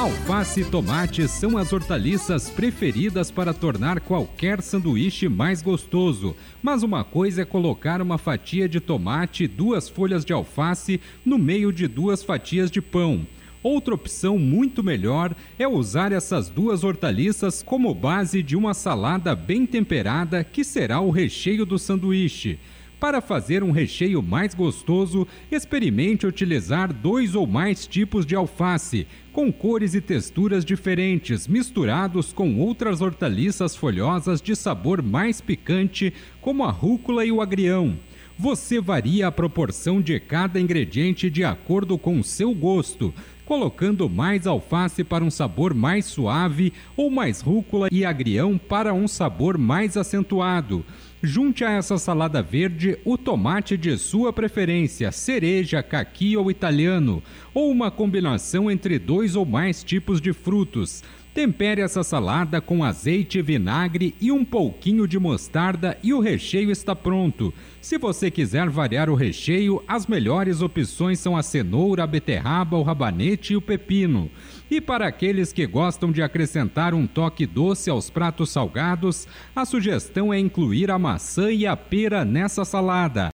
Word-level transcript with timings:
Alface 0.00 0.62
e 0.62 0.64
tomate 0.64 1.28
são 1.28 1.58
as 1.58 1.74
hortaliças 1.74 2.48
preferidas 2.48 3.30
para 3.30 3.52
tornar 3.52 4.00
qualquer 4.00 4.62
sanduíche 4.62 5.28
mais 5.28 5.60
gostoso. 5.60 6.34
Mas 6.62 6.82
uma 6.82 7.04
coisa 7.04 7.42
é 7.42 7.44
colocar 7.44 8.00
uma 8.00 8.16
fatia 8.16 8.66
de 8.66 8.80
tomate 8.80 9.44
e 9.44 9.46
duas 9.46 9.90
folhas 9.90 10.24
de 10.24 10.32
alface 10.32 10.98
no 11.22 11.36
meio 11.38 11.70
de 11.70 11.86
duas 11.86 12.24
fatias 12.24 12.70
de 12.70 12.80
pão. 12.80 13.26
Outra 13.62 13.94
opção 13.94 14.38
muito 14.38 14.82
melhor 14.82 15.36
é 15.58 15.68
usar 15.68 16.12
essas 16.12 16.48
duas 16.48 16.82
hortaliças 16.82 17.62
como 17.62 17.94
base 17.94 18.42
de 18.42 18.56
uma 18.56 18.72
salada 18.72 19.36
bem 19.36 19.66
temperada 19.66 20.42
que 20.42 20.64
será 20.64 20.98
o 21.02 21.10
recheio 21.10 21.66
do 21.66 21.78
sanduíche. 21.78 22.58
Para 23.00 23.22
fazer 23.22 23.64
um 23.64 23.70
recheio 23.70 24.22
mais 24.22 24.54
gostoso, 24.54 25.26
experimente 25.50 26.26
utilizar 26.26 26.92
dois 26.92 27.34
ou 27.34 27.46
mais 27.46 27.86
tipos 27.86 28.26
de 28.26 28.36
alface, 28.36 29.06
com 29.32 29.50
cores 29.50 29.94
e 29.94 30.02
texturas 30.02 30.66
diferentes, 30.66 31.48
misturados 31.48 32.30
com 32.30 32.58
outras 32.58 33.00
hortaliças 33.00 33.74
folhosas 33.74 34.42
de 34.42 34.54
sabor 34.54 35.00
mais 35.00 35.40
picante, 35.40 36.12
como 36.42 36.62
a 36.62 36.70
rúcula 36.70 37.24
e 37.24 37.32
o 37.32 37.40
agrião. 37.40 37.96
Você 38.38 38.78
varia 38.80 39.28
a 39.28 39.32
proporção 39.32 40.00
de 40.00 40.20
cada 40.20 40.60
ingrediente 40.60 41.30
de 41.30 41.42
acordo 41.42 41.96
com 41.96 42.18
o 42.18 42.24
seu 42.24 42.54
gosto, 42.54 43.14
colocando 43.46 44.08
mais 44.10 44.46
alface 44.46 45.02
para 45.02 45.24
um 45.24 45.30
sabor 45.30 45.72
mais 45.72 46.04
suave 46.04 46.72
ou 46.96 47.10
mais 47.10 47.40
rúcula 47.40 47.88
e 47.90 48.04
agrião 48.04 48.58
para 48.58 48.92
um 48.92 49.08
sabor 49.08 49.56
mais 49.56 49.96
acentuado. 49.96 50.84
Junte 51.22 51.62
a 51.64 51.72
essa 51.72 51.98
salada 51.98 52.40
verde 52.40 52.98
o 53.04 53.18
tomate 53.18 53.76
de 53.76 53.98
sua 53.98 54.32
preferência, 54.32 55.12
cereja, 55.12 55.82
caqui 55.82 56.34
ou 56.34 56.50
italiano, 56.50 57.22
ou 57.52 57.70
uma 57.70 57.90
combinação 57.90 58.70
entre 58.70 58.98
dois 58.98 59.36
ou 59.36 59.44
mais 59.44 59.84
tipos 59.84 60.18
de 60.18 60.32
frutos. 60.32 61.04
Tempere 61.32 61.80
essa 61.80 62.02
salada 62.02 62.60
com 62.60 62.82
azeite, 62.82 63.40
vinagre 63.40 64.16
e 64.20 64.32
um 64.32 64.44
pouquinho 64.44 65.06
de 65.06 65.16
mostarda 65.16 65.96
e 66.02 66.12
o 66.12 66.18
recheio 66.18 66.72
está 66.72 66.94
pronto. 66.94 67.54
Se 67.80 67.96
você 67.96 68.32
quiser 68.32 68.68
variar 68.68 69.08
o 69.08 69.14
recheio, 69.14 69.80
as 69.86 70.08
melhores 70.08 70.60
opções 70.60 71.20
são 71.20 71.36
a 71.36 71.42
cenoura, 71.42 72.02
a 72.02 72.06
beterraba, 72.06 72.76
o 72.76 72.82
rabanete 72.82 73.52
e 73.52 73.56
o 73.56 73.62
pepino. 73.62 74.28
E 74.68 74.80
para 74.80 75.06
aqueles 75.06 75.52
que 75.52 75.66
gostam 75.68 76.10
de 76.10 76.20
acrescentar 76.20 76.94
um 76.94 77.06
toque 77.06 77.46
doce 77.46 77.88
aos 77.88 78.10
pratos 78.10 78.50
salgados, 78.50 79.28
a 79.54 79.64
sugestão 79.64 80.34
é 80.34 80.38
incluir 80.38 80.90
a 80.90 80.98
maçã 80.98 81.52
e 81.52 81.64
a 81.64 81.76
pera 81.76 82.24
nessa 82.24 82.64
salada. 82.64 83.30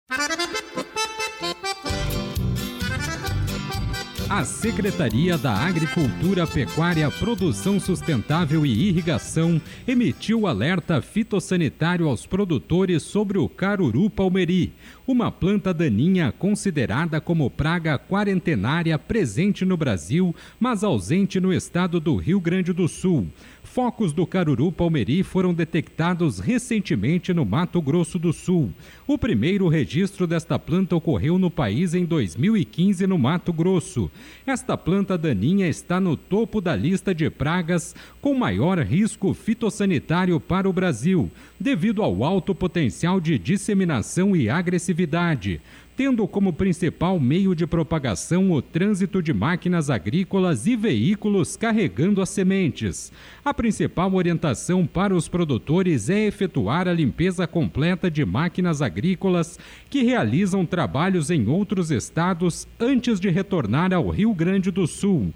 A 4.35 4.43
Secretaria 4.43 5.37
da 5.37 5.53
Agricultura, 5.53 6.45
Pecuária, 6.45 7.09
Produção 7.09 7.79
Sustentável 7.79 8.65
e 8.65 8.89
Irrigação 8.89 9.61
emitiu 9.87 10.45
alerta 10.45 11.01
fitossanitário 11.01 12.05
aos 12.05 12.25
produtores 12.25 13.01
sobre 13.01 13.37
o 13.37 13.47
caruru 13.47 14.09
palmeri, 14.09 14.73
uma 15.07 15.31
planta 15.31 15.73
daninha 15.73 16.33
considerada 16.33 17.21
como 17.21 17.49
praga 17.49 17.97
quarentenária 17.97 18.99
presente 18.99 19.63
no 19.63 19.77
Brasil, 19.77 20.35
mas 20.59 20.83
ausente 20.83 21.39
no 21.39 21.53
estado 21.53 22.01
do 22.01 22.17
Rio 22.17 22.41
Grande 22.41 22.73
do 22.73 22.89
Sul. 22.89 23.27
Focos 23.75 24.13
do 24.13 24.25
caruru 24.25 24.71
palmeri 24.71 25.21
foram 25.21 25.53
detectados 25.53 26.39
recentemente 26.39 27.33
no 27.33 27.43
Mato 27.43 27.81
Grosso 27.81 28.17
do 28.17 28.31
Sul. 28.31 28.71
O 29.05 29.17
primeiro 29.17 29.67
registro 29.67 30.25
desta 30.25 30.57
planta 30.57 30.95
ocorreu 30.95 31.37
no 31.37 31.51
país 31.51 31.93
em 31.93 32.05
2015 32.05 33.05
no 33.05 33.17
Mato 33.17 33.51
Grosso. 33.51 34.09
Esta 34.47 34.77
planta 34.77 35.17
daninha 35.17 35.67
está 35.67 35.99
no 35.99 36.15
topo 36.15 36.61
da 36.61 36.73
lista 36.73 37.13
de 37.13 37.29
pragas 37.29 37.93
com 38.21 38.33
maior 38.33 38.79
risco 38.79 39.33
fitossanitário 39.33 40.39
para 40.39 40.69
o 40.69 40.71
Brasil, 40.71 41.29
devido 41.59 42.01
ao 42.01 42.23
alto 42.23 42.55
potencial 42.55 43.19
de 43.19 43.37
disseminação 43.37 44.37
e 44.37 44.49
agressividade 44.49 45.59
tendo 45.95 46.27
como 46.27 46.51
principal 46.51 47.19
meio 47.19 47.55
de 47.55 47.65
propagação 47.65 48.51
o 48.51 48.61
trânsito 48.61 49.21
de 49.21 49.33
máquinas 49.33 49.89
agrícolas 49.89 50.67
e 50.67 50.75
veículos 50.75 51.55
carregando 51.55 52.21
as 52.21 52.29
sementes. 52.29 53.11
A 53.43 53.53
principal 53.53 54.13
orientação 54.13 54.85
para 54.85 55.15
os 55.15 55.27
produtores 55.27 56.09
é 56.09 56.25
efetuar 56.25 56.87
a 56.87 56.93
limpeza 56.93 57.47
completa 57.47 58.11
de 58.11 58.25
máquinas 58.25 58.81
agrícolas 58.81 59.57
que 59.89 60.03
realizam 60.03 60.65
trabalhos 60.65 61.29
em 61.29 61.47
outros 61.47 61.91
estados 61.91 62.67
antes 62.79 63.19
de 63.19 63.29
retornar 63.29 63.93
ao 63.93 64.09
Rio 64.09 64.33
Grande 64.33 64.71
do 64.71 64.85
Sul. 64.87 65.33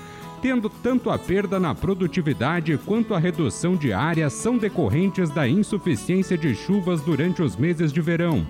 tendo 0.44 0.68
tanto 0.68 1.08
a 1.08 1.18
perda 1.18 1.58
na 1.58 1.74
produtividade 1.74 2.78
quanto 2.84 3.14
a 3.14 3.18
redução 3.18 3.74
de 3.74 3.94
área 3.94 4.28
são 4.28 4.58
decorrentes 4.58 5.30
da 5.30 5.48
insuficiência 5.48 6.36
de 6.36 6.54
chuvas 6.54 7.00
durante 7.00 7.42
os 7.42 7.56
meses 7.56 7.90
de 7.90 8.02
verão. 8.02 8.46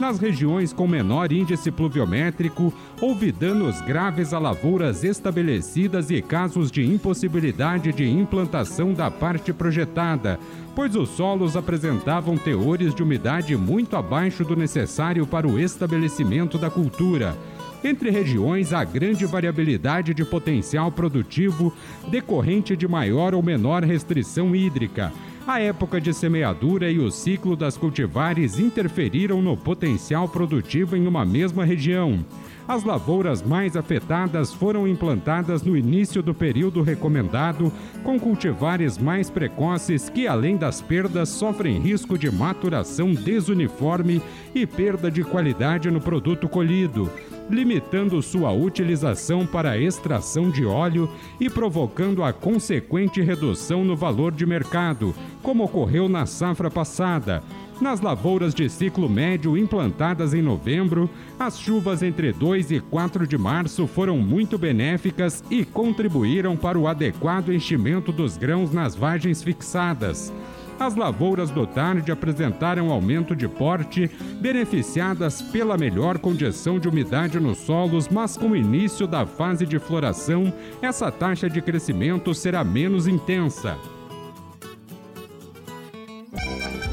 Nas 0.00 0.18
regiões 0.18 0.72
com 0.72 0.88
menor 0.88 1.30
índice 1.30 1.70
pluviométrico, 1.70 2.74
houve 3.00 3.30
danos 3.30 3.80
graves 3.80 4.34
a 4.34 4.40
lavouras 4.40 5.04
estabelecidas 5.04 6.10
e 6.10 6.20
casos 6.20 6.68
de 6.68 6.84
impossibilidade 6.84 7.92
de 7.92 8.10
implantação 8.10 8.92
da 8.92 9.08
parte 9.08 9.52
projetada, 9.52 10.40
pois 10.74 10.96
os 10.96 11.10
solos 11.10 11.56
apresentavam 11.56 12.36
teores 12.36 12.92
de 12.92 13.04
umidade 13.04 13.56
muito 13.56 13.96
abaixo 13.96 14.44
do 14.44 14.56
necessário 14.56 15.24
para 15.24 15.46
o 15.46 15.60
estabelecimento 15.60 16.58
da 16.58 16.68
cultura. 16.68 17.36
Entre 17.84 18.10
regiões, 18.10 18.72
há 18.72 18.82
grande 18.84 19.26
variabilidade 19.26 20.14
de 20.14 20.24
potencial 20.24 20.90
produtivo 20.90 21.72
decorrente 22.08 22.76
de 22.76 22.88
maior 22.88 23.34
ou 23.34 23.42
menor 23.42 23.84
restrição 23.84 24.56
hídrica. 24.56 25.12
A 25.46 25.60
época 25.60 26.00
de 26.00 26.12
semeadura 26.12 26.90
e 26.90 26.98
o 26.98 27.08
ciclo 27.10 27.54
das 27.54 27.76
cultivares 27.76 28.58
interferiram 28.58 29.40
no 29.40 29.56
potencial 29.56 30.28
produtivo 30.28 30.96
em 30.96 31.06
uma 31.06 31.24
mesma 31.24 31.64
região. 31.64 32.24
As 32.66 32.82
lavouras 32.82 33.44
mais 33.44 33.76
afetadas 33.76 34.52
foram 34.52 34.88
implantadas 34.88 35.62
no 35.62 35.76
início 35.76 36.20
do 36.20 36.34
período 36.34 36.82
recomendado, 36.82 37.72
com 38.02 38.18
cultivares 38.18 38.98
mais 38.98 39.30
precoces 39.30 40.08
que, 40.08 40.26
além 40.26 40.56
das 40.56 40.82
perdas, 40.82 41.28
sofrem 41.28 41.78
risco 41.78 42.18
de 42.18 42.28
maturação 42.28 43.14
desuniforme 43.14 44.20
e 44.52 44.66
perda 44.66 45.08
de 45.08 45.22
qualidade 45.22 45.88
no 45.92 46.00
produto 46.00 46.48
colhido 46.48 47.08
limitando 47.48 48.20
sua 48.22 48.52
utilização 48.52 49.46
para 49.46 49.72
a 49.72 49.78
extração 49.78 50.50
de 50.50 50.64
óleo 50.64 51.08
e 51.40 51.48
provocando 51.48 52.22
a 52.22 52.32
consequente 52.32 53.20
redução 53.20 53.84
no 53.84 53.96
valor 53.96 54.32
de 54.32 54.44
mercado, 54.44 55.14
como 55.42 55.64
ocorreu 55.64 56.08
na 56.08 56.26
safra 56.26 56.70
passada. 56.70 57.42
Nas 57.80 58.00
lavouras 58.00 58.54
de 58.54 58.70
ciclo 58.70 59.08
médio 59.08 59.56
implantadas 59.56 60.32
em 60.32 60.40
novembro, 60.40 61.10
as 61.38 61.58
chuvas 61.58 62.02
entre 62.02 62.32
2 62.32 62.70
e 62.70 62.80
4 62.80 63.26
de 63.26 63.36
março 63.36 63.86
foram 63.86 64.16
muito 64.16 64.56
benéficas 64.56 65.44
e 65.50 65.62
contribuíram 65.62 66.56
para 66.56 66.78
o 66.78 66.88
adequado 66.88 67.52
enchimento 67.52 68.10
dos 68.10 68.38
grãos 68.38 68.72
nas 68.72 68.94
vagens 68.94 69.42
fixadas. 69.42 70.32
As 70.78 70.94
lavouras 70.94 71.50
do 71.50 71.66
tarde 71.66 72.12
apresentaram 72.12 72.90
aumento 72.90 73.34
de 73.34 73.48
porte, 73.48 74.10
beneficiadas 74.40 75.40
pela 75.40 75.78
melhor 75.78 76.18
condição 76.18 76.78
de 76.78 76.86
umidade 76.86 77.40
nos 77.40 77.58
solos, 77.58 78.08
mas 78.08 78.36
com 78.36 78.50
o 78.50 78.56
início 78.56 79.06
da 79.06 79.24
fase 79.24 79.64
de 79.64 79.78
floração, 79.78 80.52
essa 80.82 81.10
taxa 81.10 81.48
de 81.48 81.62
crescimento 81.62 82.34
será 82.34 82.62
menos 82.62 83.08
intensa. 83.08 83.78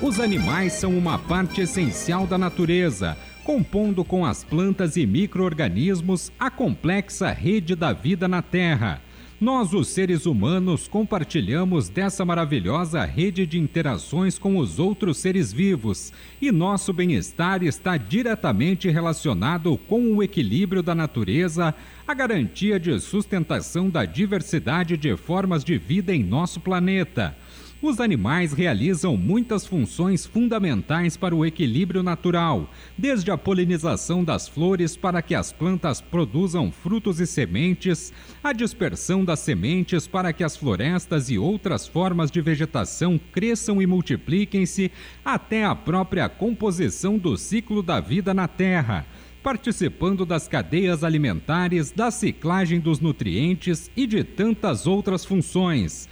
Os 0.02 0.20
animais 0.20 0.74
são 0.74 0.98
uma 0.98 1.20
parte 1.20 1.62
essencial 1.62 2.26
da 2.26 2.38
natureza, 2.38 3.18
compondo 3.44 4.04
com 4.06 4.26
as 4.26 4.44
plantas 4.46 4.96
e 4.96 5.06
micro-organismos 5.06 6.32
a 6.40 6.50
complexa 6.50 7.32
rede 7.32 7.76
da 7.76 7.92
vida 7.92 8.28
na 8.30 8.42
Terra. 8.42 9.02
Nós, 9.42 9.74
os 9.74 9.90
seres 9.90 10.26
humanos, 10.26 10.88
compartilhamos 10.88 11.90
dessa 11.90 12.24
maravilhosa 12.24 13.04
rede 13.04 13.46
de 13.46 13.60
interações 13.60 14.38
com 14.38 14.58
os 14.58 14.80
outros 14.80 15.18
seres 15.18 15.52
vivos 15.52 16.14
e 16.42 16.52
nosso 16.52 16.94
bem-estar 16.94 17.64
está 17.64 17.98
diretamente 17.98 18.90
relacionado 18.90 19.78
com 19.78 20.16
o 20.16 20.24
equilíbrio 20.24 20.82
da 20.82 20.96
natureza, 20.96 21.76
a 22.08 22.14
garantia 22.14 22.80
de 22.80 22.98
sustentação 23.00 23.90
da 23.90 24.06
diversidade 24.06 24.96
de 24.96 25.18
formas 25.18 25.64
de 25.64 25.78
vida 25.78 26.16
em 26.16 26.24
nosso 26.24 26.60
planeta. 26.60 27.36
Os 27.84 28.00
animais 28.00 28.54
realizam 28.54 29.18
muitas 29.18 29.68
funções 29.68 30.26
fundamentais 30.26 31.18
para 31.18 31.36
o 31.36 31.46
equilíbrio 31.46 32.02
natural, 32.02 32.72
desde 32.98 33.30
a 33.30 33.38
polinização 33.38 34.24
das 34.24 34.48
flores 34.48 34.96
para 34.96 35.22
que 35.22 35.36
as 35.36 35.52
plantas 35.52 36.00
produzam 36.00 36.72
frutos 36.72 37.20
e 37.20 37.28
sementes, 37.28 38.14
a 38.42 38.54
dispersão 38.54 39.26
das 39.26 39.40
sementes 39.40 40.08
para 40.08 40.32
que 40.32 40.46
as 40.46 40.56
florestas 40.56 41.30
e 41.30 41.38
outras 41.38 41.86
formas 41.86 42.32
de 42.32 42.40
vegetação 42.40 43.20
cresçam 43.34 43.82
e 43.82 43.86
multipliquem-se, 43.86 44.90
até 45.26 45.66
a 45.66 45.76
própria 45.76 46.30
composição 46.30 47.18
do 47.18 47.36
ciclo 47.36 47.84
da 47.84 48.00
vida 48.00 48.34
na 48.34 48.48
Terra 48.48 49.06
participando 49.44 50.26
das 50.26 50.48
cadeias 50.48 51.04
alimentares, 51.04 51.92
da 51.92 52.10
ciclagem 52.10 52.80
dos 52.80 53.02
nutrientes 53.02 53.92
e 53.94 54.08
de 54.08 54.24
tantas 54.24 54.88
outras 54.88 55.26
funções. 55.26 56.08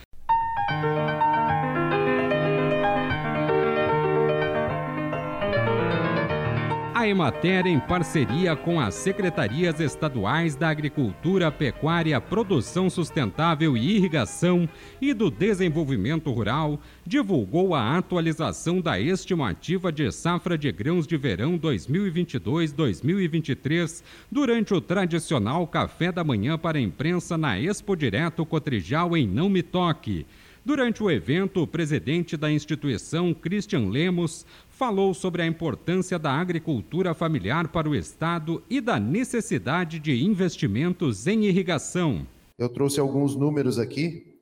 A 7.02 7.08
Emater, 7.08 7.66
em 7.66 7.80
parceria 7.80 8.56
com 8.56 8.80
as 8.80 8.94
secretarias 8.94 9.80
estaduais 9.80 10.56
da 10.56 10.70
Agricultura, 10.70 11.52
Pecuária, 11.52 12.22
Produção 12.22 12.92
Sustentável 12.92 13.76
e 13.76 13.96
Irrigação 13.96 14.70
e 15.02 15.12
do 15.12 15.32
Desenvolvimento 15.32 16.32
Rural, 16.32 16.80
divulgou 17.04 17.74
a 17.74 17.98
atualização 17.98 18.80
da 18.80 19.00
estimativa 19.00 19.92
de 19.92 20.12
safra 20.12 20.56
de 20.56 20.72
grãos 20.72 21.08
de 21.08 21.18
verão 21.18 21.58
2022-2023 21.58 24.04
durante 24.32 24.72
o 24.72 24.80
tradicional 24.80 25.66
café 25.66 26.12
da 26.12 26.24
manhã 26.24 26.56
para 26.56 26.78
a 26.78 26.82
imprensa 26.82 27.36
na 27.36 27.60
Expo 27.60 27.96
Direto 27.96 28.46
Cotrijal 28.46 29.18
em 29.18 29.28
Não 29.28 29.50
Me 29.50 29.64
Toque. 29.64 30.28
Durante 30.64 31.02
o 31.02 31.10
evento, 31.10 31.64
o 31.64 31.68
presidente 31.68 32.38
da 32.38 32.52
instituição, 32.52 33.34
Christian 33.34 33.90
Lemos, 33.90 34.46
falou 34.70 35.12
sobre 35.12 35.42
a 35.42 35.48
importância 35.48 36.20
da 36.20 36.32
agricultura 36.32 37.16
familiar 37.16 37.70
para 37.70 37.90
o 37.90 37.96
Estado 37.96 38.64
e 38.70 38.80
da 38.80 39.00
necessidade 39.00 39.98
de 39.98 40.24
investimentos 40.24 41.26
em 41.26 41.46
irrigação. 41.46 42.28
Eu 42.60 42.70
trouxe 42.70 43.00
alguns 43.00 43.36
números 43.36 43.80
aqui 43.80 44.40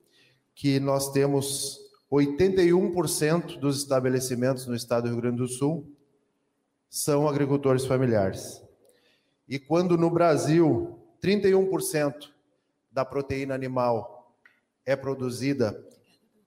que 0.54 0.78
nós 0.78 1.10
temos 1.10 1.78
81% 2.12 3.58
dos 3.58 3.78
estabelecimentos 3.78 4.66
no 4.66 4.74
estado 4.74 5.04
do 5.04 5.12
Rio 5.12 5.22
Grande 5.22 5.38
do 5.38 5.48
Sul 5.48 5.90
são 6.90 7.26
agricultores 7.26 7.86
familiares. 7.86 8.60
E 9.48 9.58
quando 9.58 9.96
no 9.96 10.10
Brasil 10.10 10.98
31% 11.22 12.28
da 12.92 13.06
proteína 13.06 13.54
animal 13.54 14.36
é 14.84 14.94
produzida 14.94 15.82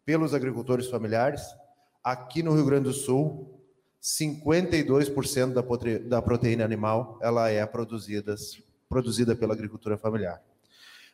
pelos 0.06 0.34
agricultores 0.34 0.88
familiares. 0.88 1.42
Aqui 2.04 2.44
no 2.44 2.54
Rio 2.54 2.66
Grande 2.66 2.86
do 2.86 2.94
Sul, 2.94 3.60
52% 4.02 5.54
da, 5.54 5.62
da 6.08 6.22
proteína 6.22 6.66
animal 6.66 7.18
ela 7.22 7.50
é 7.50 7.66
produzida, 7.66 8.36
produzida 8.90 9.36
pela 9.36 9.54
agricultura 9.54 9.98
familiar. 9.98 10.42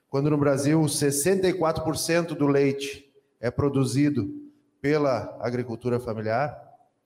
Quando 0.09 0.29
no 0.29 0.37
Brasil 0.37 0.81
64% 0.81 2.29
do 2.29 2.47
leite 2.47 3.07
é 3.39 3.51
produzido 3.51 4.27
pela 4.81 5.37
agricultura 5.39 5.99
familiar, 5.99 6.59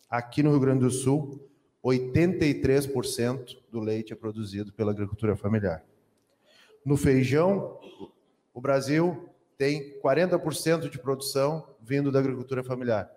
aqui 0.09 0.41
no 0.41 0.51
Rio 0.51 0.59
Grande 0.61 0.85
do 0.85 0.89
Sul 0.91 1.49
83% 1.83 3.57
do 3.69 3.81
leite 3.81 4.13
é 4.13 4.15
produzido 4.15 4.71
pela 4.71 4.91
agricultura 4.91 5.35
familiar. 5.35 5.83
No 6.85 6.95
feijão, 6.95 7.77
o 8.53 8.61
Brasil 8.61 9.29
tem 9.57 9.99
40% 10.01 10.89
de 10.89 10.99
produção 10.99 11.67
vindo 11.81 12.11
da 12.11 12.19
agricultura 12.19 12.63
familiar. 12.63 13.09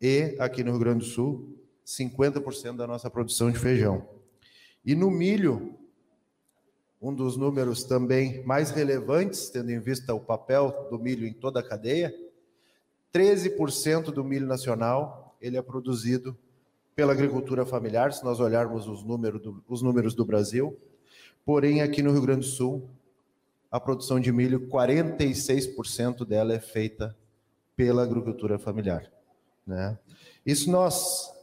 E, 0.00 0.36
aqui 0.38 0.62
no 0.62 0.72
Rio 0.72 0.80
Grande 0.80 0.98
do 1.00 1.04
Sul, 1.04 1.58
50% 1.86 2.76
da 2.76 2.86
nossa 2.86 3.10
produção 3.10 3.50
de 3.50 3.58
feijão. 3.58 4.06
E 4.84 4.94
no 4.94 5.10
milho, 5.10 5.74
um 7.00 7.14
dos 7.14 7.36
números 7.36 7.84
também 7.84 8.42
mais 8.44 8.70
relevantes, 8.70 9.50
tendo 9.50 9.70
em 9.70 9.78
vista 9.78 10.14
o 10.14 10.20
papel 10.20 10.88
do 10.90 10.98
milho 10.98 11.26
em 11.26 11.32
toda 11.32 11.60
a 11.60 11.62
cadeia, 11.62 12.14
13% 13.12 14.04
do 14.10 14.24
milho 14.24 14.46
nacional 14.46 15.36
ele 15.40 15.56
é 15.56 15.62
produzido 15.62 16.36
pela 16.96 17.12
agricultura 17.12 17.66
familiar, 17.66 18.12
se 18.12 18.24
nós 18.24 18.40
olharmos 18.40 18.88
os 18.88 19.02
números 19.02 19.42
do, 19.42 19.62
os 19.68 19.82
números 19.82 20.14
do 20.14 20.24
Brasil. 20.24 20.78
Porém, 21.44 21.82
aqui 21.82 22.02
no 22.02 22.12
Rio 22.12 22.22
Grande 22.22 22.40
do 22.40 22.46
Sul, 22.46 22.88
a 23.74 23.80
produção 23.80 24.20
de 24.20 24.30
milho, 24.30 24.68
46% 24.68 26.24
dela 26.24 26.54
é 26.54 26.60
feita 26.60 27.12
pela 27.74 28.04
agricultura 28.04 28.56
familiar. 28.56 29.10
Né? 29.66 29.98
E 30.46 30.54
se 30.54 30.70
nós 30.70 31.34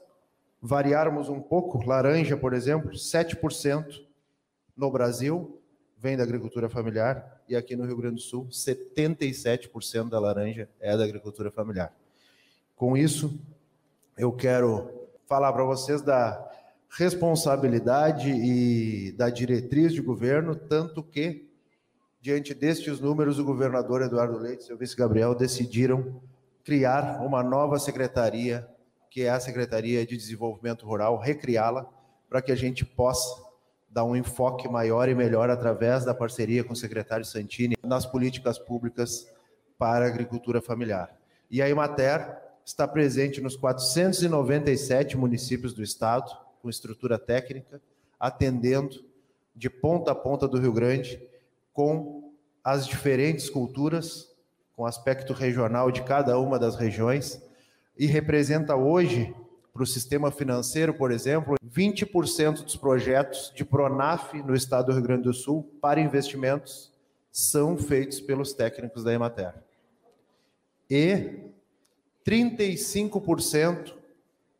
variarmos 0.61 1.27
um 1.27 1.41
pouco, 1.41 1.85
laranja, 1.85 2.37
por 2.37 2.53
exemplo, 2.53 2.91
7% 2.91 4.01
no 4.77 4.89
Brasil 4.89 5.61
vem 5.97 6.15
da 6.15 6.23
agricultura 6.23 6.69
familiar 6.69 7.41
e 7.49 7.55
aqui 7.57 7.75
no 7.75 7.83
Rio 7.85 7.97
Grande 7.97 8.15
do 8.15 8.21
Sul, 8.21 8.47
77% 8.47 10.07
da 10.07 10.17
laranja 10.17 10.69
é 10.79 10.95
da 10.95 11.03
agricultura 11.03 11.51
familiar. 11.51 11.93
Com 12.77 12.95
isso, 12.95 13.37
eu 14.17 14.31
quero 14.31 14.89
falar 15.25 15.51
para 15.51 15.65
vocês 15.65 16.01
da 16.01 16.49
responsabilidade 16.91 18.31
e 18.31 19.11
da 19.17 19.29
diretriz 19.29 19.91
de 19.91 20.01
governo, 20.01 20.55
tanto 20.55 21.03
que 21.03 21.50
Diante 22.21 22.53
destes 22.53 22.99
números, 22.99 23.39
o 23.39 23.43
governador 23.43 24.03
Eduardo 24.03 24.37
Leite 24.37 24.61
e 24.61 24.65
seu 24.65 24.77
vice 24.77 24.95
Gabriel 24.95 25.33
decidiram 25.33 26.21
criar 26.63 27.19
uma 27.25 27.41
nova 27.41 27.79
secretaria, 27.79 28.67
que 29.09 29.23
é 29.23 29.31
a 29.31 29.39
Secretaria 29.39 30.05
de 30.05 30.15
Desenvolvimento 30.15 30.85
Rural, 30.85 31.17
recriá-la 31.17 31.89
para 32.29 32.39
que 32.39 32.51
a 32.51 32.55
gente 32.55 32.85
possa 32.85 33.43
dar 33.89 34.03
um 34.03 34.15
enfoque 34.15 34.69
maior 34.69 35.09
e 35.09 35.15
melhor 35.15 35.49
através 35.49 36.05
da 36.05 36.13
parceria 36.13 36.63
com 36.63 36.73
o 36.73 36.75
secretário 36.75 37.25
Santini 37.25 37.75
nas 37.83 38.05
políticas 38.05 38.59
públicas 38.59 39.27
para 39.75 40.05
a 40.05 40.07
agricultura 40.07 40.61
familiar. 40.61 41.17
E 41.49 41.59
a 41.59 41.67
Imater 41.67 42.37
está 42.63 42.87
presente 42.87 43.41
nos 43.41 43.55
497 43.55 45.17
municípios 45.17 45.73
do 45.73 45.81
estado, 45.81 46.31
com 46.61 46.69
estrutura 46.69 47.17
técnica, 47.17 47.81
atendendo 48.19 49.03
de 49.55 49.71
ponta 49.71 50.11
a 50.11 50.15
ponta 50.15 50.47
do 50.47 50.59
Rio 50.59 50.71
Grande 50.71 51.30
com 51.73 52.33
as 52.63 52.85
diferentes 52.85 53.49
culturas, 53.49 54.27
com 54.75 54.83
o 54.83 54.85
aspecto 54.85 55.33
regional 55.33 55.91
de 55.91 56.03
cada 56.03 56.39
uma 56.39 56.59
das 56.59 56.75
regiões, 56.75 57.41
e 57.97 58.05
representa 58.05 58.75
hoje 58.75 59.33
para 59.73 59.83
o 59.83 59.87
sistema 59.87 60.31
financeiro, 60.31 60.93
por 60.93 61.11
exemplo, 61.11 61.55
20% 61.63 62.63
dos 62.63 62.75
projetos 62.75 63.51
de 63.55 63.63
Pronaf 63.63 64.33
no 64.43 64.53
estado 64.53 64.87
do 64.87 64.93
Rio 64.93 65.03
Grande 65.03 65.23
do 65.23 65.33
Sul 65.33 65.69
para 65.81 66.01
investimentos 66.01 66.91
são 67.31 67.77
feitos 67.77 68.19
pelos 68.19 68.53
técnicos 68.53 69.03
da 69.03 69.13
Emater. 69.13 69.53
E 70.89 71.51
35% 72.25 73.93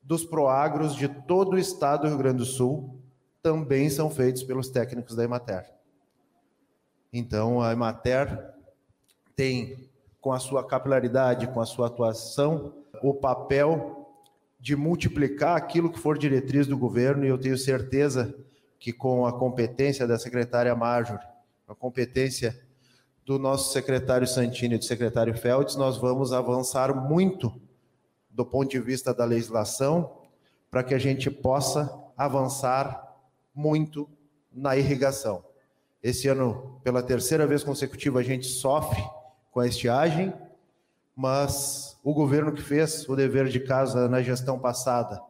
dos 0.01 0.23
proagros 0.23 0.95
de 0.95 1.07
todo 1.07 1.53
o 1.53 1.59
estado 1.59 2.03
do 2.03 2.07
Rio 2.07 2.17
Grande 2.17 2.37
do 2.37 2.45
Sul 2.45 2.97
também 3.43 3.89
são 3.89 4.09
feitos 4.09 4.43
pelos 4.43 4.69
técnicos 4.69 5.15
da 5.15 5.23
Emater. 5.23 5.80
Então, 7.13 7.61
a 7.61 7.73
Emater 7.73 8.53
tem, 9.35 9.89
com 10.21 10.31
a 10.31 10.39
sua 10.39 10.65
capilaridade, 10.65 11.47
com 11.47 11.59
a 11.59 11.65
sua 11.65 11.87
atuação, 11.87 12.73
o 13.01 13.13
papel 13.13 14.15
de 14.59 14.75
multiplicar 14.75 15.57
aquilo 15.57 15.91
que 15.91 15.99
for 15.99 16.17
diretriz 16.17 16.67
do 16.67 16.77
governo, 16.77 17.25
e 17.25 17.27
eu 17.29 17.37
tenho 17.37 17.57
certeza 17.57 18.33
que 18.79 18.93
com 18.93 19.25
a 19.25 19.33
competência 19.33 20.07
da 20.07 20.17
secretária 20.17 20.75
Major, 20.75 21.19
a 21.67 21.75
competência 21.75 22.59
do 23.25 23.37
nosso 23.37 23.73
secretário 23.73 24.27
Santini 24.27 24.75
e 24.75 24.77
do 24.77 24.85
secretário 24.85 25.35
Feltz, 25.35 25.75
nós 25.75 25.97
vamos 25.97 26.31
avançar 26.31 26.93
muito 26.93 27.53
do 28.29 28.45
ponto 28.45 28.69
de 28.69 28.79
vista 28.79 29.13
da 29.13 29.25
legislação 29.25 30.17
para 30.69 30.83
que 30.83 30.93
a 30.93 30.99
gente 30.99 31.29
possa 31.29 31.93
avançar 32.17 33.17
muito 33.53 34.09
na 34.51 34.77
irrigação. 34.77 35.43
Esse 36.03 36.27
ano, 36.27 36.79
pela 36.83 37.03
terceira 37.03 37.45
vez 37.45 37.63
consecutiva, 37.63 38.19
a 38.19 38.23
gente 38.23 38.47
sofre 38.47 39.03
com 39.51 39.59
a 39.59 39.67
estiagem, 39.67 40.33
mas 41.15 41.99
o 42.03 42.13
governo 42.13 42.51
que 42.51 42.61
fez 42.61 43.07
o 43.07 43.15
dever 43.15 43.47
de 43.47 43.59
casa 43.59 44.09
na 44.09 44.21
gestão 44.21 44.57
passada, 44.57 45.21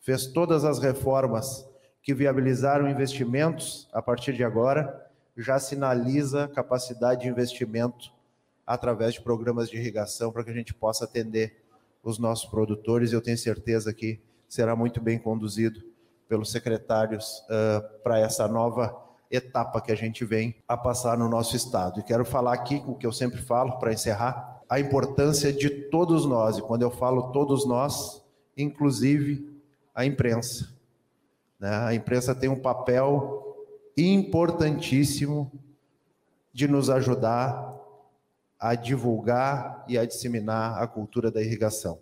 fez 0.00 0.26
todas 0.26 0.64
as 0.64 0.78
reformas 0.78 1.66
que 2.02 2.12
viabilizaram 2.12 2.90
investimentos 2.90 3.88
a 3.92 4.02
partir 4.02 4.34
de 4.34 4.44
agora, 4.44 5.06
já 5.36 5.58
sinaliza 5.58 6.48
capacidade 6.48 7.22
de 7.22 7.28
investimento 7.28 8.12
através 8.66 9.14
de 9.14 9.22
programas 9.22 9.70
de 9.70 9.78
irrigação 9.78 10.30
para 10.30 10.44
que 10.44 10.50
a 10.50 10.54
gente 10.54 10.74
possa 10.74 11.04
atender 11.04 11.64
os 12.02 12.18
nossos 12.18 12.50
produtores. 12.50 13.12
Eu 13.12 13.22
tenho 13.22 13.38
certeza 13.38 13.94
que 13.94 14.20
será 14.46 14.76
muito 14.76 15.00
bem 15.00 15.18
conduzido 15.18 15.82
pelos 16.28 16.50
secretários 16.50 17.38
uh, 17.48 18.02
para 18.02 18.18
essa 18.18 18.46
nova 18.46 19.07
etapa 19.30 19.80
que 19.80 19.92
a 19.92 19.94
gente 19.94 20.24
vem 20.24 20.54
a 20.66 20.76
passar 20.76 21.18
no 21.18 21.28
nosso 21.28 21.54
estado. 21.54 22.00
E 22.00 22.02
quero 22.02 22.24
falar 22.24 22.54
aqui 22.54 22.82
o 22.86 22.94
que 22.94 23.06
eu 23.06 23.12
sempre 23.12 23.40
falo 23.40 23.78
para 23.78 23.92
encerrar, 23.92 24.62
a 24.68 24.80
importância 24.80 25.52
de 25.52 25.68
todos 25.68 26.24
nós. 26.26 26.58
E 26.58 26.62
quando 26.62 26.82
eu 26.82 26.90
falo 26.90 27.32
todos 27.32 27.66
nós, 27.66 28.22
inclusive 28.56 29.48
a 29.94 30.04
imprensa. 30.04 30.72
Né? 31.58 31.70
A 31.70 31.94
imprensa 31.94 32.34
tem 32.34 32.48
um 32.48 32.60
papel 32.60 33.56
importantíssimo 33.96 35.50
de 36.52 36.68
nos 36.68 36.88
ajudar 36.88 37.76
a 38.58 38.74
divulgar 38.74 39.84
e 39.86 39.96
a 39.96 40.04
disseminar 40.04 40.82
a 40.82 40.86
cultura 40.86 41.30
da 41.30 41.40
irrigação, 41.40 41.98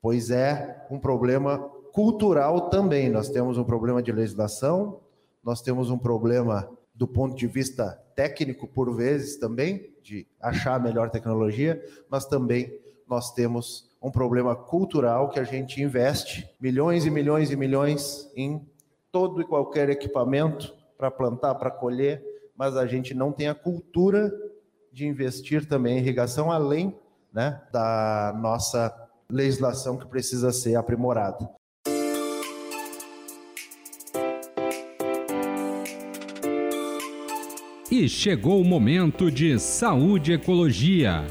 pois 0.00 0.30
é 0.30 0.86
um 0.90 0.98
problema 0.98 1.58
cultural 1.92 2.70
também. 2.70 3.10
Nós 3.10 3.28
temos 3.28 3.58
um 3.58 3.64
problema 3.64 4.02
de 4.02 4.12
legislação, 4.12 5.00
nós 5.46 5.62
temos 5.62 5.90
um 5.90 5.96
problema 5.96 6.68
do 6.92 7.06
ponto 7.06 7.36
de 7.36 7.46
vista 7.46 8.02
técnico, 8.16 8.66
por 8.66 8.92
vezes 8.96 9.36
também, 9.36 9.94
de 10.02 10.26
achar 10.40 10.74
a 10.74 10.78
melhor 10.80 11.08
tecnologia, 11.08 11.80
mas 12.10 12.24
também 12.24 12.76
nós 13.08 13.32
temos 13.32 13.88
um 14.02 14.10
problema 14.10 14.56
cultural 14.56 15.30
que 15.30 15.38
a 15.38 15.44
gente 15.44 15.80
investe 15.80 16.50
milhões 16.60 17.06
e 17.06 17.10
milhões 17.10 17.52
e 17.52 17.56
milhões 17.56 18.28
em 18.34 18.68
todo 19.12 19.40
e 19.40 19.44
qualquer 19.44 19.88
equipamento 19.88 20.74
para 20.98 21.12
plantar, 21.12 21.54
para 21.54 21.70
colher, 21.70 22.24
mas 22.56 22.76
a 22.76 22.84
gente 22.84 23.14
não 23.14 23.30
tem 23.30 23.46
a 23.46 23.54
cultura 23.54 24.32
de 24.92 25.06
investir 25.06 25.68
também 25.68 25.98
em 25.98 26.00
irrigação, 26.00 26.50
além 26.50 26.98
né, 27.32 27.62
da 27.70 28.36
nossa 28.36 28.92
legislação 29.30 29.96
que 29.96 30.06
precisa 30.06 30.50
ser 30.50 30.74
aprimorada. 30.74 31.48
E 37.98 38.10
chegou 38.10 38.60
o 38.60 38.64
momento 38.64 39.30
de 39.30 39.58
saúde 39.58 40.30
e 40.30 40.34
ecologia. 40.34 41.24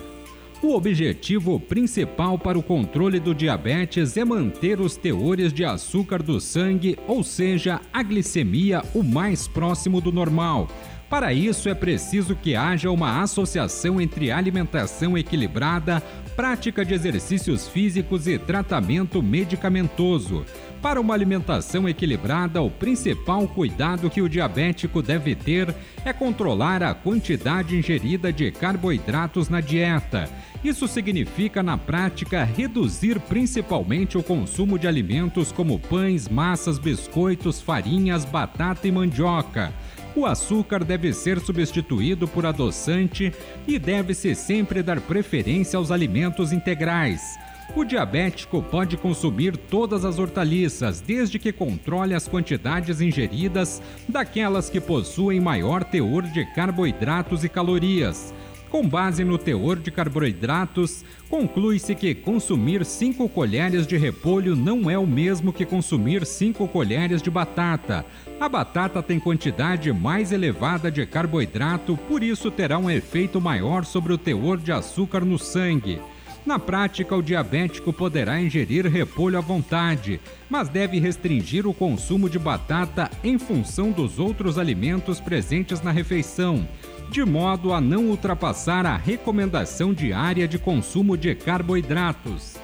O 0.63 0.73
objetivo 0.73 1.59
principal 1.59 2.39
para 2.39 2.57
o 2.57 2.63
controle 2.63 3.19
do 3.19 3.35
diabetes 3.35 4.17
é 4.17 4.25
manter 4.25 4.81
os 4.81 4.97
teores 4.97 5.53
de 5.53 5.63
açúcar 5.63 6.23
do 6.23 6.41
sangue, 6.41 6.97
ou 7.07 7.21
seja, 7.21 7.79
a 7.93 8.01
glicemia, 8.01 8.81
o 8.95 9.03
mais 9.03 9.47
próximo 9.47 10.01
do 10.01 10.11
normal. 10.11 10.67
Para 11.09 11.31
isso, 11.33 11.69
é 11.69 11.75
preciso 11.75 12.35
que 12.35 12.55
haja 12.55 12.89
uma 12.89 13.21
associação 13.21 14.01
entre 14.01 14.31
alimentação 14.31 15.15
equilibrada, 15.17 16.01
prática 16.35 16.83
de 16.83 16.93
exercícios 16.93 17.67
físicos 17.67 18.27
e 18.27 18.39
tratamento 18.39 19.21
medicamentoso. 19.21 20.43
Para 20.81 20.99
uma 20.99 21.13
alimentação 21.13 21.87
equilibrada, 21.87 22.61
o 22.61 22.69
principal 22.69 23.47
cuidado 23.47 24.09
que 24.09 24.21
o 24.21 24.29
diabético 24.29 25.01
deve 25.01 25.35
ter 25.35 25.73
é 26.03 26.11
controlar 26.11 26.83
a 26.83 26.93
quantidade 26.93 27.75
ingerida 27.75 28.33
de 28.33 28.51
carboidratos 28.51 29.47
na 29.47 29.61
dieta. 29.61 30.29
Isso 30.63 30.87
significa, 30.87 31.61
na 31.61 31.77
prática, 31.77 32.43
reduzir 32.43 33.19
principalmente 33.19 34.17
o 34.17 34.23
consumo 34.23 34.79
de 34.79 34.87
alimentos 34.87 35.51
como 35.51 35.79
pães, 35.79 36.27
massas, 36.27 36.79
biscoitos, 36.79 37.61
farinhas, 37.61 38.25
batata 38.25 38.87
e 38.87 38.91
mandioca. 38.91 39.71
O 40.15 40.25
açúcar 40.25 40.83
deve 40.83 41.11
ser 41.11 41.39
substituído 41.41 42.25
por 42.25 42.45
adoçante 42.45 43.33
e 43.67 43.77
deve-se 43.77 44.33
sempre 44.33 44.81
dar 44.81 45.01
preferência 45.01 45.77
aos 45.77 45.91
alimentos 45.91 46.53
integrais. 46.53 47.37
O 47.75 47.83
diabético 47.83 48.61
pode 48.61 48.95
consumir 48.95 49.57
todas 49.57 50.05
as 50.05 50.17
hortaliças, 50.17 51.01
desde 51.01 51.37
que 51.37 51.51
controle 51.51 52.13
as 52.13 52.27
quantidades 52.27 53.01
ingeridas 53.01 53.81
daquelas 54.07 54.69
que 54.69 54.79
possuem 54.79 55.41
maior 55.41 55.83
teor 55.83 56.23
de 56.23 56.45
carboidratos 56.53 57.43
e 57.43 57.49
calorias. 57.49 58.33
Com 58.75 58.85
base 58.85 59.23
no 59.23 59.37
teor 59.37 59.79
de 59.79 59.89
carboidratos, 59.89 61.05
conclui-se 61.29 61.95
que 61.95 62.13
consumir 62.13 62.83
5 62.83 63.29
colheres 63.29 63.87
de 63.87 63.95
repolho 63.95 64.53
não 64.53 64.89
é 64.89 64.97
o 64.97 65.07
mesmo 65.07 65.53
que 65.53 65.65
consumir 65.65 66.25
5 66.25 66.67
colheres 66.67 67.21
de 67.21 67.31
batata. 67.31 68.05
A 68.37 68.49
batata 68.49 69.01
tem 69.01 69.17
quantidade 69.17 69.93
mais 69.93 70.33
elevada 70.33 70.91
de 70.91 71.05
carboidrato, 71.05 71.95
por 71.95 72.21
isso 72.21 72.51
terá 72.51 72.77
um 72.77 72.91
efeito 72.91 73.39
maior 73.39 73.85
sobre 73.85 74.11
o 74.11 74.17
teor 74.17 74.57
de 74.57 74.73
açúcar 74.73 75.23
no 75.23 75.39
sangue. 75.39 76.01
Na 76.45 76.59
prática, 76.59 77.15
o 77.15 77.23
diabético 77.23 77.93
poderá 77.93 78.39
ingerir 78.41 78.85
repolho 78.87 79.37
à 79.37 79.41
vontade, 79.41 80.19
mas 80.49 80.67
deve 80.67 80.99
restringir 80.99 81.65
o 81.65 81.73
consumo 81.73 82.29
de 82.29 82.37
batata 82.37 83.09
em 83.23 83.39
função 83.39 83.89
dos 83.89 84.19
outros 84.19 84.59
alimentos 84.59 85.21
presentes 85.21 85.81
na 85.81 85.91
refeição, 85.91 86.67
de 87.09 87.23
modo 87.23 87.73
a 87.73 87.79
não 87.79 88.05
ultrapassar 88.05 88.85
a 88.85 88.95
recomendação 88.95 89.93
diária 89.93 90.47
de 90.47 90.57
consumo 90.57 91.17
de 91.17 91.35
carboidratos. 91.35 92.55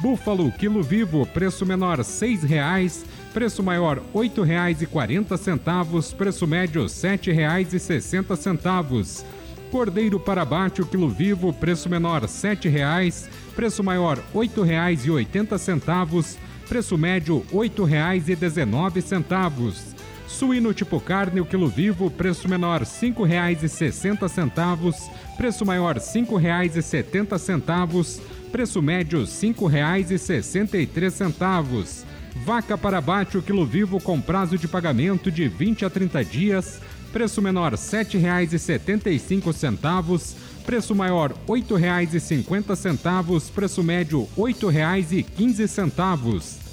Búfalo 0.00 0.52
quilo 0.52 0.80
vivo, 0.80 1.26
preço 1.26 1.66
menor 1.66 1.98
R$ 1.98 2.04
6,00, 2.04 3.04
preço 3.34 3.60
maior 3.60 3.96
R$ 3.96 4.04
8,40, 4.14 6.14
preço 6.14 6.46
médio 6.46 6.82
R$ 6.82 6.88
7,60. 6.88 9.24
Cordeiro 9.72 10.20
para 10.20 10.42
abate 10.42 10.80
o 10.80 10.86
quilo 10.86 11.08
vivo, 11.08 11.52
preço 11.52 11.90
menor 11.90 12.20
R$ 12.20 12.28
7,00, 12.28 13.28
preço 13.56 13.82
maior 13.82 14.18
R$ 14.32 14.46
8,80, 14.46 16.36
preço 16.68 16.98
médio 16.98 17.38
R$ 17.50 17.68
8,19. 17.68 19.96
Suíno 20.26 20.74
tipo 20.74 21.00
carne, 21.00 21.40
o 21.40 21.46
quilo 21.46 21.68
vivo, 21.68 22.10
preço 22.10 22.48
menor 22.48 22.80
R$ 22.80 22.86
5,60, 22.86 24.94
preço 25.36 25.64
maior 25.64 25.94
R$ 25.94 26.00
5,70 26.00 28.38
preço 28.48 28.82
médio 28.82 29.20
R$ 29.20 29.26
5,63. 29.26 32.04
Vaca 32.44 32.76
para 32.78 32.98
abate 32.98 33.38
o 33.38 33.42
quilo 33.42 33.66
vivo 33.66 34.00
com 34.00 34.20
prazo 34.20 34.56
de 34.56 34.68
pagamento 34.68 35.28
de 35.30 35.48
20 35.48 35.84
a 35.84 35.90
30 35.90 36.24
dias, 36.24 36.80
preço 37.12 37.42
menor 37.42 37.72
R$ 37.72 37.78
7,75, 37.78 40.36
preço 40.64 40.94
maior 40.94 41.30
R$ 41.30 41.36
8,50, 41.48 43.50
preço 43.50 43.82
médio 43.82 44.28
R$ 44.36 44.52
8,15. 44.52 46.67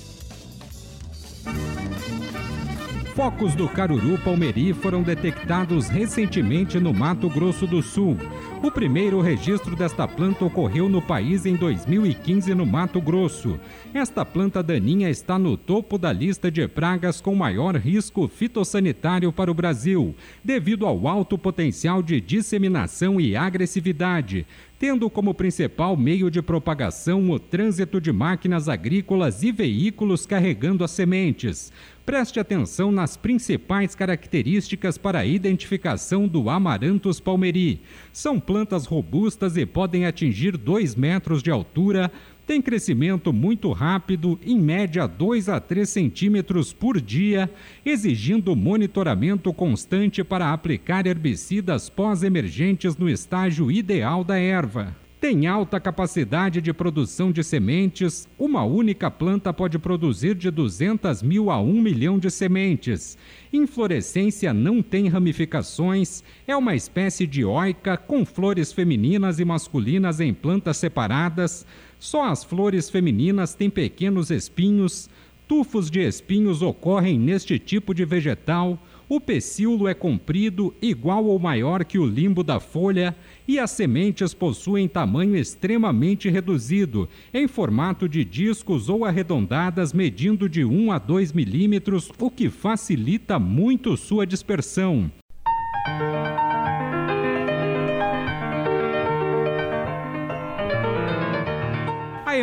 Focos 3.15 3.55
do 3.55 3.69
caruru 3.69 4.17
palmeri 4.17 4.73
foram 4.73 5.01
detectados 5.01 5.87
recentemente 5.87 6.81
no 6.81 6.93
Mato 6.93 7.29
Grosso 7.29 7.65
do 7.65 7.81
Sul. 7.81 8.17
O 8.61 8.69
primeiro 8.69 9.21
registro 9.21 9.73
desta 9.73 10.05
planta 10.05 10.43
ocorreu 10.43 10.89
no 10.89 11.01
país 11.01 11.45
em 11.45 11.55
2015 11.55 12.53
no 12.53 12.65
Mato 12.65 12.99
Grosso. 12.99 13.57
Esta 13.93 14.25
planta 14.25 14.61
daninha 14.61 15.09
está 15.09 15.39
no 15.39 15.55
topo 15.55 15.97
da 15.97 16.11
lista 16.11 16.51
de 16.51 16.67
pragas 16.67 17.21
com 17.21 17.33
maior 17.33 17.77
risco 17.77 18.27
fitossanitário 18.27 19.31
para 19.31 19.49
o 19.49 19.53
Brasil, 19.53 20.13
devido 20.43 20.85
ao 20.85 21.07
alto 21.07 21.37
potencial 21.37 22.03
de 22.03 22.19
disseminação 22.19 23.21
e 23.21 23.33
agressividade 23.33 24.45
tendo 24.77 25.09
como 25.09 25.33
principal 25.33 25.95
meio 25.95 26.29
de 26.29 26.41
propagação 26.41 27.29
o 27.29 27.39
trânsito 27.39 28.01
de 28.01 28.11
máquinas 28.11 28.67
agrícolas 28.67 29.41
e 29.41 29.51
veículos 29.51 30.25
carregando 30.25 30.83
as 30.83 30.91
sementes. 30.91 31.71
Preste 32.05 32.39
atenção 32.39 32.91
nas 32.91 33.17
principais 33.17 33.95
características 33.95 34.95
para 34.95 35.19
a 35.19 35.25
identificação 35.25 36.27
do 36.27 36.51
Amaranthus 36.51 37.19
palmeri. 37.19 37.81
São 38.13 38.39
plantas 38.39 38.85
robustas 38.85 39.57
e 39.57 39.65
podem 39.65 40.05
atingir 40.05 40.55
2 40.55 40.93
metros 40.93 41.41
de 41.41 41.49
altura, 41.49 42.11
tem 42.45 42.61
crescimento 42.61 43.33
muito 43.33 43.71
rápido, 43.71 44.39
em 44.45 44.59
média 44.59 45.07
2 45.07 45.49
a 45.49 45.59
3 45.59 45.89
centímetros 45.89 46.71
por 46.71 47.01
dia, 47.01 47.49
exigindo 47.83 48.55
monitoramento 48.55 49.51
constante 49.51 50.23
para 50.23 50.53
aplicar 50.53 51.07
herbicidas 51.07 51.89
pós-emergentes 51.89 52.95
no 52.95 53.09
estágio 53.09 53.71
ideal 53.71 54.23
da 54.23 54.37
erva. 54.37 55.04
Tem 55.19 55.47
alta 55.47 55.79
capacidade 55.79 56.61
de 56.61 56.73
produção 56.73 57.31
de 57.31 57.41
sementes, 57.41 58.27
uma 58.37 58.63
única 58.63 59.09
planta 59.09 59.53
pode 59.53 59.79
produzir 59.79 60.35
de 60.35 60.51
200 60.51 61.23
mil 61.23 61.49
a 61.49 61.59
1 61.59 61.81
milhão 61.81 62.19
de 62.19 62.29
sementes. 62.29 63.17
Inflorescência 63.51 64.53
não 64.53 64.83
tem 64.83 65.07
ramificações, 65.07 66.21
é 66.45 66.55
uma 66.55 66.75
espécie 66.75 67.25
dioica 67.25 67.95
com 67.95 68.25
flores 68.25 68.73
femininas 68.73 69.39
e 69.39 69.45
masculinas 69.45 70.19
em 70.19 70.33
plantas 70.33 70.77
separadas. 70.77 71.65
Só 71.97 72.25
as 72.25 72.43
flores 72.43 72.89
femininas 72.89 73.55
têm 73.55 73.69
pequenos 73.69 74.29
espinhos. 74.29 75.09
Tufos 75.47 75.89
de 75.89 76.01
espinhos 76.01 76.61
ocorrem 76.61 77.17
neste 77.17 77.57
tipo 77.57 77.93
de 77.93 78.03
vegetal. 78.03 78.77
O 79.07 79.21
pecíolo 79.21 79.87
é 79.87 79.93
comprido, 79.93 80.73
igual 80.81 81.25
ou 81.25 81.37
maior 81.37 81.85
que 81.85 81.99
o 81.99 82.05
limbo 82.05 82.43
da 82.43 82.59
folha, 82.59 83.15
e 83.47 83.59
as 83.59 83.71
sementes 83.71 84.33
possuem 84.33 84.87
tamanho 84.87 85.35
extremamente 85.35 86.29
reduzido, 86.29 87.07
em 87.33 87.47
formato 87.47 88.07
de 88.07 88.23
discos 88.23 88.89
ou 88.89 89.05
arredondadas, 89.05 89.93
medindo 89.93 90.47
de 90.47 90.63
1 90.63 90.91
a 90.91 90.97
2 90.97 91.33
milímetros, 91.33 92.11
o 92.19 92.29
que 92.29 92.49
facilita 92.49 93.37
muito 93.39 93.95
sua 93.97 94.25
dispersão. 94.25 95.11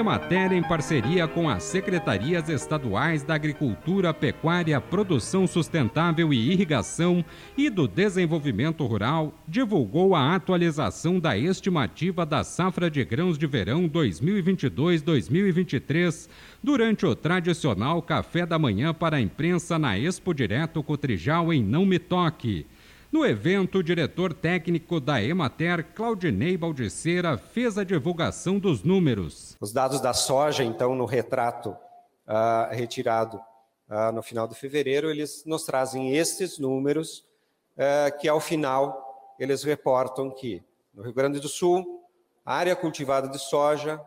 Emater, 0.03 0.53
em 0.53 0.63
parceria 0.65 1.29
com 1.29 1.49
as 1.49 1.63
secretarias 1.63 2.49
estaduais 2.49 3.23
da 3.23 3.37
Agricultura, 3.37 4.13
Pecuária, 4.13 4.81
Produção 4.81 5.47
Sustentável 5.47 6.35
e 6.35 6.51
Irrigação 6.51 7.25
e 7.57 7.71
do 7.71 7.87
Desenvolvimento 7.87 8.85
Rural, 8.85 9.33
divulgou 9.47 10.17
a 10.17 10.35
atualização 10.35 11.21
da 11.21 11.39
estimativa 11.39 12.27
da 12.27 12.43
safra 12.43 12.91
de 12.91 13.05
grãos 13.05 13.39
de 13.39 13.47
verão 13.47 13.89
2022-2023 13.89 16.29
durante 16.61 17.07
o 17.07 17.15
tradicional 17.15 18.03
café 18.03 18.45
da 18.45 18.59
manhã 18.59 18.93
para 18.93 19.19
a 19.19 19.21
imprensa 19.21 19.79
na 19.79 19.97
Expo 19.97 20.35
Direto 20.35 20.83
Cotrijal 20.83 21.53
em 21.53 21.63
Não 21.63 21.87
Me 21.87 22.01
Toque. 22.01 22.67
No 23.13 23.25
evento, 23.27 23.79
o 23.79 23.83
diretor 23.83 24.33
técnico 24.33 24.99
da 24.99 25.23
Emater, 25.23 25.93
Claudinei 25.93 26.57
Baldiceira, 26.57 27.37
fez 27.37 27.77
a 27.77 27.85
divulgação 27.85 28.59
dos 28.59 28.83
números. 28.83 29.55
Os 29.61 29.71
dados 29.71 30.01
da 30.01 30.15
soja, 30.15 30.65
então, 30.65 30.95
no 30.95 31.05
retrato 31.05 31.77
uh, 32.27 32.71
retirado 32.71 33.37
uh, 33.37 34.11
no 34.15 34.23
final 34.23 34.49
de 34.49 34.55
fevereiro, 34.55 35.11
eles 35.11 35.45
nos 35.45 35.67
trazem 35.67 36.17
estes 36.17 36.59
números, 36.59 37.23
uh, 37.77 38.19
que 38.19 38.27
ao 38.27 38.41
final 38.41 39.35
eles 39.39 39.63
reportam 39.63 40.31
que 40.31 40.63
no 40.95 41.03
Rio 41.03 41.13
Grande 41.13 41.39
do 41.39 41.51
Sul, 41.51 42.03
área 42.47 42.75
cultivada 42.75 43.29
de 43.29 43.39
soja, 43.39 44.01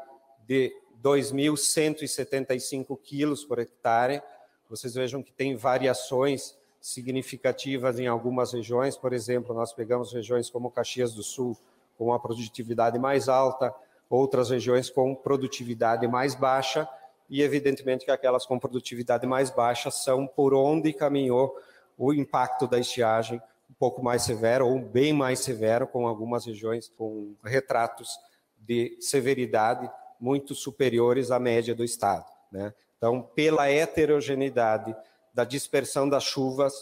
de 0.47 0.73
2.175 1.03 2.97
quilos 3.01 3.43
por 3.45 3.59
hectare. 3.59 4.21
Vocês 4.69 4.93
vejam 4.93 5.23
que 5.23 5.31
tem 5.31 5.55
variações 5.55 6.57
significativas 6.79 7.99
em 7.99 8.07
algumas 8.07 8.53
regiões. 8.53 8.97
Por 8.97 9.13
exemplo, 9.13 9.53
nós 9.53 9.73
pegamos 9.73 10.13
regiões 10.13 10.49
como 10.49 10.71
Caxias 10.71 11.13
do 11.13 11.23
Sul, 11.23 11.57
com 11.97 12.05
uma 12.05 12.19
produtividade 12.19 12.99
mais 12.99 13.27
alta, 13.27 13.73
outras 14.09 14.49
regiões 14.49 14.89
com 14.89 15.15
produtividade 15.15 16.07
mais 16.07 16.35
baixa, 16.35 16.87
e 17.29 17.41
evidentemente 17.41 18.05
que 18.05 18.11
aquelas 18.11 18.45
com 18.45 18.57
produtividade 18.57 19.27
mais 19.27 19.49
baixa 19.49 19.91
são 19.91 20.25
por 20.25 20.53
onde 20.53 20.93
caminhou 20.93 21.57
o 21.97 22.13
impacto 22.13 22.67
da 22.67 22.79
estiagem 22.79 23.41
um 23.69 23.73
pouco 23.73 24.01
mais 24.01 24.21
severo 24.21 24.65
ou 24.65 24.79
bem 24.79 25.11
mais 25.11 25.39
severo, 25.39 25.87
com 25.87 26.07
algumas 26.07 26.45
regiões 26.45 26.89
com 26.97 27.35
retratos 27.43 28.17
de 28.57 28.97
severidade 29.01 29.89
muito 30.19 30.55
superiores 30.55 31.31
à 31.31 31.39
média 31.39 31.73
do 31.75 31.83
estado. 31.83 32.25
Né? 32.51 32.73
Então, 32.97 33.21
pela 33.21 33.69
heterogeneidade 33.69 34.95
da 35.33 35.43
dispersão 35.43 36.09
das 36.09 36.23
chuvas, 36.23 36.73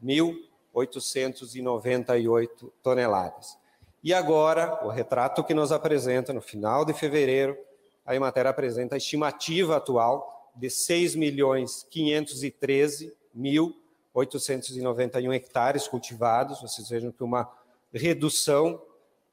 mil 0.00 0.36
898 0.74 2.72
toneladas. 2.82 3.56
E 4.02 4.12
agora, 4.12 4.84
o 4.84 4.88
retrato 4.88 5.42
que 5.42 5.54
nos 5.54 5.72
apresenta 5.72 6.32
no 6.32 6.42
final 6.42 6.84
de 6.84 6.92
fevereiro, 6.92 7.56
a 8.04 8.14
Emater 8.14 8.46
apresenta 8.46 8.96
a 8.96 8.98
estimativa 8.98 9.76
atual 9.76 10.52
de 10.54 10.68
6 10.68 11.14
milhões 11.14 11.86
513 11.88 13.16
mil 13.32 13.74
891 14.14 15.32
hectares 15.32 15.88
cultivados, 15.88 16.60
vocês 16.60 16.88
vejam 16.88 17.10
que 17.10 17.24
uma 17.24 17.50
redução 17.92 18.80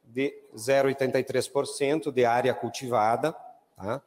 de 0.04 0.34
0,83% 0.56 2.12
de 2.12 2.25
área 2.25 2.54
cultivada, 2.54 3.36
tá? 3.75 4.01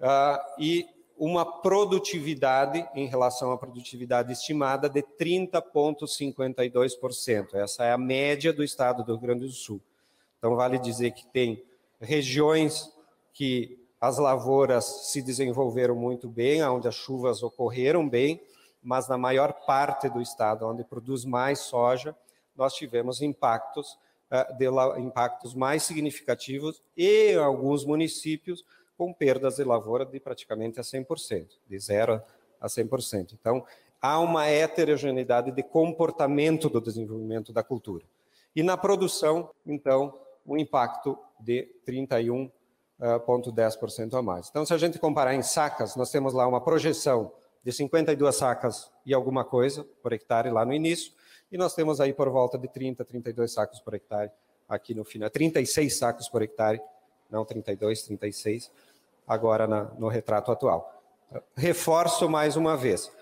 Uh, 0.00 0.62
e 0.62 0.88
uma 1.20 1.44
produtividade 1.44 2.84
em 2.94 3.06
relação 3.06 3.52
à 3.52 3.58
produtividade 3.58 4.32
estimada 4.32 4.88
de 4.88 5.02
30,52%. 5.02 7.52
Essa 7.52 7.84
é 7.84 7.92
a 7.92 7.98
média 7.98 8.54
do 8.54 8.64
estado 8.64 9.04
do 9.04 9.12
Rio 9.12 9.20
Grande 9.20 9.44
do 9.44 9.52
Sul. 9.52 9.82
Então, 10.38 10.56
vale 10.56 10.78
dizer 10.78 11.10
que 11.10 11.26
tem 11.26 11.62
regiões 12.00 12.90
que 13.34 13.78
as 14.00 14.16
lavouras 14.16 15.10
se 15.10 15.20
desenvolveram 15.20 15.94
muito 15.94 16.26
bem, 16.26 16.64
onde 16.64 16.88
as 16.88 16.94
chuvas 16.94 17.42
ocorreram 17.42 18.08
bem, 18.08 18.40
mas 18.82 19.06
na 19.06 19.18
maior 19.18 19.52
parte 19.66 20.08
do 20.08 20.22
estado, 20.22 20.66
onde 20.66 20.82
produz 20.84 21.26
mais 21.26 21.58
soja, 21.58 22.16
nós 22.56 22.72
tivemos 22.72 23.20
impactos, 23.20 23.98
de, 24.56 24.64
impactos 24.98 25.52
mais 25.52 25.82
significativos 25.82 26.82
e 26.96 27.32
em 27.32 27.36
alguns 27.36 27.84
municípios 27.84 28.64
com 29.00 29.12
perdas 29.14 29.56
de 29.56 29.64
lavoura 29.64 30.04
de 30.04 30.20
praticamente 30.20 30.78
a 30.78 30.82
100%, 30.82 31.46
de 31.66 31.78
0 31.78 32.22
a 32.60 32.66
100%. 32.66 33.32
Então, 33.32 33.64
há 33.98 34.20
uma 34.20 34.46
heterogeneidade 34.46 35.50
de 35.50 35.62
comportamento 35.62 36.68
do 36.68 36.82
desenvolvimento 36.82 37.50
da 37.50 37.62
cultura. 37.62 38.04
E 38.54 38.62
na 38.62 38.76
produção, 38.76 39.48
então, 39.64 40.20
um 40.46 40.58
impacto 40.58 41.18
de 41.38 41.66
31,10% 41.88 44.18
a 44.18 44.20
mais. 44.20 44.50
Então, 44.50 44.66
se 44.66 44.74
a 44.74 44.76
gente 44.76 44.98
comparar 44.98 45.34
em 45.34 45.40
sacas, 45.40 45.96
nós 45.96 46.10
temos 46.10 46.34
lá 46.34 46.46
uma 46.46 46.60
projeção 46.60 47.32
de 47.64 47.72
52 47.72 48.36
sacas 48.36 48.92
e 49.06 49.14
alguma 49.14 49.46
coisa 49.46 49.82
por 50.02 50.12
hectare 50.12 50.50
lá 50.50 50.62
no 50.62 50.74
início, 50.74 51.10
e 51.50 51.56
nós 51.56 51.74
temos 51.74 52.02
aí 52.02 52.12
por 52.12 52.28
volta 52.28 52.58
de 52.58 52.68
30, 52.68 53.02
32 53.02 53.50
sacos 53.50 53.80
por 53.80 53.94
hectare 53.94 54.30
aqui 54.68 54.94
no 54.94 55.04
final, 55.04 55.30
36 55.30 55.96
sacos 55.96 56.28
por 56.28 56.42
hectare, 56.42 56.82
não 57.30 57.46
32, 57.46 58.02
36, 58.02 58.70
agora 59.30 59.64
na, 59.68 59.84
no 59.96 60.08
retrato 60.08 60.50
atual. 60.50 60.92
Reforço 61.54 62.28
mais 62.28 62.56
uma 62.56 62.76
vez. 62.76 63.12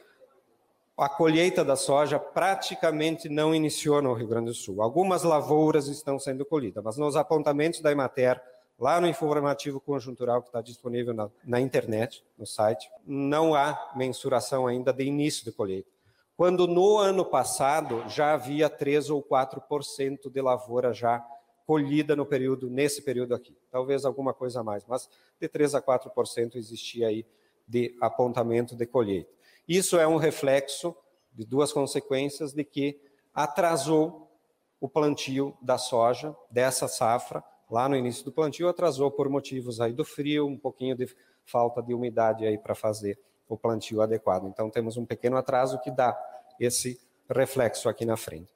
A 0.96 1.06
colheita 1.06 1.62
da 1.62 1.76
soja 1.76 2.18
praticamente 2.18 3.28
não 3.28 3.54
iniciou 3.54 4.00
no 4.00 4.14
Rio 4.14 4.26
Grande 4.26 4.46
do 4.46 4.54
Sul. 4.54 4.80
Algumas 4.80 5.22
lavouras 5.22 5.86
estão 5.86 6.18
sendo 6.18 6.46
colhidas, 6.46 6.82
mas 6.82 6.96
nos 6.96 7.14
apontamentos 7.14 7.82
da 7.82 7.92
Emater, 7.92 8.40
lá 8.78 8.98
no 8.98 9.06
informativo 9.06 9.78
conjuntural 9.78 10.40
que 10.40 10.48
está 10.48 10.62
disponível 10.62 11.12
na, 11.12 11.28
na 11.44 11.60
internet, 11.60 12.24
no 12.38 12.46
site, 12.46 12.90
não 13.06 13.54
há 13.54 13.92
mensuração 13.94 14.66
ainda 14.66 14.94
de 14.94 15.04
início 15.04 15.44
de 15.44 15.52
colheita. 15.52 15.90
Quando 16.38 16.66
no 16.66 16.96
ano 16.96 17.24
passado 17.24 18.02
já 18.08 18.32
havia 18.32 18.70
3 18.70 19.10
ou 19.10 19.22
4% 19.22 20.32
de 20.32 20.40
lavoura 20.40 20.94
já 20.94 21.22
colhida 21.68 22.16
no 22.16 22.24
período, 22.24 22.70
nesse 22.70 23.02
período 23.02 23.34
aqui. 23.34 23.54
Talvez 23.70 24.06
alguma 24.06 24.32
coisa 24.32 24.60
a 24.60 24.64
mais, 24.64 24.86
mas 24.86 25.06
de 25.38 25.46
3 25.46 25.74
a 25.74 25.82
4% 25.82 26.56
existia 26.56 27.08
aí 27.08 27.26
de 27.68 27.94
apontamento 28.00 28.74
de 28.74 28.86
colheita. 28.86 29.30
Isso 29.68 29.98
é 29.98 30.08
um 30.08 30.16
reflexo 30.16 30.96
de 31.30 31.44
duas 31.44 31.70
consequências 31.70 32.54
de 32.54 32.64
que 32.64 32.98
atrasou 33.34 34.32
o 34.80 34.88
plantio 34.88 35.54
da 35.60 35.76
soja, 35.76 36.34
dessa 36.50 36.88
safra, 36.88 37.44
lá 37.70 37.86
no 37.86 37.96
início 37.96 38.24
do 38.24 38.32
plantio, 38.32 38.66
atrasou 38.66 39.10
por 39.10 39.28
motivos 39.28 39.78
aí 39.78 39.92
do 39.92 40.06
frio, 40.06 40.46
um 40.46 40.56
pouquinho 40.56 40.96
de 40.96 41.14
falta 41.44 41.82
de 41.82 41.92
umidade 41.92 42.46
aí 42.46 42.56
para 42.56 42.74
fazer 42.74 43.20
o 43.46 43.58
plantio 43.58 44.00
adequado. 44.00 44.46
Então 44.46 44.70
temos 44.70 44.96
um 44.96 45.04
pequeno 45.04 45.36
atraso 45.36 45.78
que 45.82 45.90
dá 45.90 46.18
esse 46.58 46.98
reflexo 47.28 47.90
aqui 47.90 48.06
na 48.06 48.16
frente. 48.16 48.50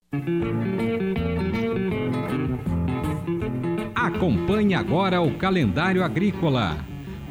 Acompanhe 4.15 4.75
agora 4.75 5.21
o 5.21 5.33
calendário 5.35 6.05
agrícola. 6.05 6.77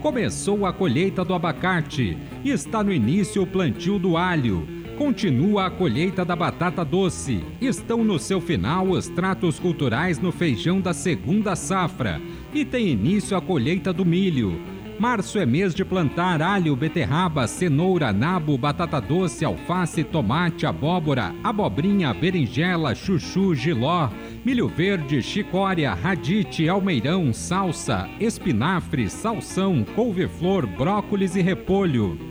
Começou 0.01 0.65
a 0.65 0.73
colheita 0.73 1.23
do 1.23 1.33
abacate 1.33 2.17
está 2.43 2.83
no 2.83 2.91
início 2.91 3.43
o 3.43 3.47
plantio 3.47 3.97
do 3.99 4.17
alho. 4.17 4.67
Continua 4.97 5.67
a 5.67 5.71
colheita 5.71 6.25
da 6.25 6.35
batata 6.35 6.83
doce. 6.83 7.43
Estão 7.61 8.03
no 8.03 8.19
seu 8.19 8.41
final 8.41 8.89
os 8.89 9.07
tratos 9.07 9.57
culturais 9.59 10.19
no 10.19 10.31
feijão 10.31 10.81
da 10.81 10.93
segunda 10.93 11.55
safra. 11.55 12.19
E 12.53 12.65
tem 12.65 12.89
início 12.89 13.37
a 13.37 13.41
colheita 13.41 13.93
do 13.93 14.03
milho. 14.03 14.59
Março 15.01 15.39
é 15.39 15.47
mês 15.47 15.73
de 15.73 15.83
plantar 15.83 16.43
alho, 16.43 16.75
beterraba, 16.75 17.47
cenoura, 17.47 18.13
nabo, 18.13 18.55
batata 18.55 19.01
doce, 19.01 19.43
alface, 19.43 20.03
tomate, 20.03 20.63
abóbora, 20.67 21.33
abobrinha, 21.43 22.13
berinjela, 22.13 22.93
chuchu, 22.93 23.55
giló, 23.55 24.11
milho 24.45 24.67
verde, 24.67 25.19
chicória, 25.23 25.91
radite, 25.95 26.69
almeirão, 26.69 27.33
salsa, 27.33 28.07
espinafre, 28.19 29.09
salsão, 29.09 29.83
couve-flor, 29.95 30.67
brócolis 30.67 31.35
e 31.35 31.41
repolho. 31.41 32.30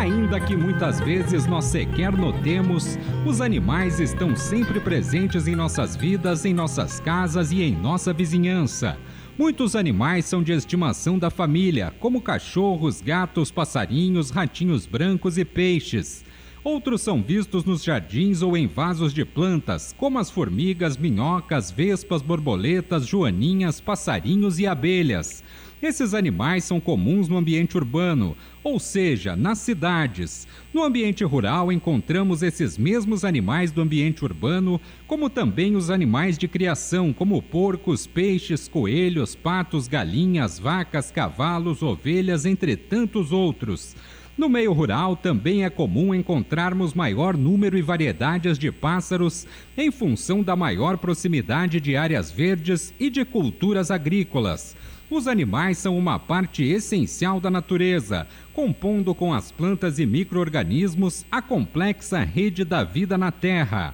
Ainda 0.00 0.40
que 0.40 0.56
muitas 0.56 0.98
vezes 0.98 1.44
nós 1.46 1.66
sequer 1.66 2.10
notemos, 2.10 2.98
os 3.26 3.42
animais 3.42 4.00
estão 4.00 4.34
sempre 4.34 4.80
presentes 4.80 5.46
em 5.46 5.54
nossas 5.54 5.94
vidas, 5.94 6.46
em 6.46 6.54
nossas 6.54 6.98
casas 6.98 7.52
e 7.52 7.60
em 7.60 7.76
nossa 7.76 8.10
vizinhança. 8.10 8.96
Muitos 9.38 9.76
animais 9.76 10.24
são 10.24 10.42
de 10.42 10.52
estimação 10.52 11.18
da 11.18 11.28
família, 11.28 11.92
como 12.00 12.22
cachorros, 12.22 13.02
gatos, 13.02 13.50
passarinhos, 13.50 14.30
ratinhos 14.30 14.86
brancos 14.86 15.36
e 15.36 15.44
peixes. 15.44 16.24
Outros 16.64 17.02
são 17.02 17.22
vistos 17.22 17.66
nos 17.66 17.84
jardins 17.84 18.40
ou 18.40 18.56
em 18.56 18.66
vasos 18.66 19.12
de 19.12 19.26
plantas, 19.26 19.94
como 19.98 20.18
as 20.18 20.30
formigas, 20.30 20.96
minhocas, 20.96 21.70
vespas, 21.70 22.22
borboletas, 22.22 23.06
joaninhas, 23.06 23.82
passarinhos 23.82 24.58
e 24.58 24.66
abelhas. 24.66 25.44
Esses 25.82 26.12
animais 26.12 26.64
são 26.64 26.78
comuns 26.78 27.26
no 27.26 27.38
ambiente 27.38 27.74
urbano, 27.74 28.36
ou 28.62 28.78
seja, 28.78 29.34
nas 29.34 29.60
cidades. 29.60 30.46
No 30.74 30.84
ambiente 30.84 31.24
rural 31.24 31.72
encontramos 31.72 32.42
esses 32.42 32.76
mesmos 32.76 33.24
animais 33.24 33.72
do 33.72 33.80
ambiente 33.80 34.22
urbano, 34.22 34.78
como 35.06 35.30
também 35.30 35.76
os 35.76 35.88
animais 35.88 36.36
de 36.36 36.46
criação, 36.46 37.14
como 37.14 37.40
porcos, 37.40 38.06
peixes, 38.06 38.68
coelhos, 38.68 39.34
patos, 39.34 39.88
galinhas, 39.88 40.58
vacas, 40.58 41.10
cavalos, 41.10 41.82
ovelhas, 41.82 42.44
entre 42.44 42.76
tantos 42.76 43.32
outros. 43.32 43.96
No 44.36 44.50
meio 44.50 44.74
rural 44.74 45.16
também 45.16 45.64
é 45.64 45.70
comum 45.70 46.14
encontrarmos 46.14 46.92
maior 46.92 47.36
número 47.36 47.76
e 47.76 47.82
variedades 47.82 48.58
de 48.58 48.70
pássaros 48.70 49.46
em 49.76 49.90
função 49.90 50.42
da 50.42 50.54
maior 50.54 50.98
proximidade 50.98 51.80
de 51.80 51.96
áreas 51.96 52.30
verdes 52.30 52.92
e 53.00 53.08
de 53.08 53.24
culturas 53.24 53.90
agrícolas. 53.90 54.76
Os 55.10 55.26
animais 55.26 55.76
são 55.76 55.98
uma 55.98 56.20
parte 56.20 56.62
essencial 56.62 57.40
da 57.40 57.50
natureza, 57.50 58.28
compondo 58.54 59.12
com 59.12 59.34
as 59.34 59.50
plantas 59.50 59.98
e 59.98 60.06
micro-organismos 60.06 61.26
a 61.28 61.42
complexa 61.42 62.20
rede 62.20 62.64
da 62.64 62.84
vida 62.84 63.18
na 63.18 63.32
Terra. 63.32 63.92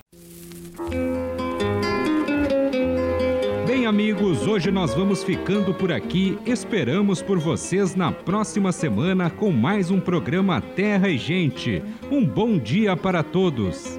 Bem, 3.66 3.86
amigos, 3.86 4.46
hoje 4.46 4.70
nós 4.70 4.92
vamos 4.92 5.24
ficando 5.24 5.72
por 5.72 5.90
aqui. 5.90 6.38
Esperamos 6.44 7.22
por 7.22 7.38
vocês 7.38 7.94
na 7.94 8.12
próxima 8.12 8.70
semana 8.70 9.30
com 9.30 9.50
mais 9.50 9.90
um 9.90 9.98
programa 9.98 10.60
Terra 10.60 11.08
e 11.08 11.16
Gente. 11.16 11.82
Um 12.10 12.26
bom 12.26 12.58
dia 12.58 12.94
para 12.94 13.22
todos. 13.22 13.98